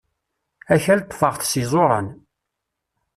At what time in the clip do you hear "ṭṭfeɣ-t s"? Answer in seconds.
1.05-1.51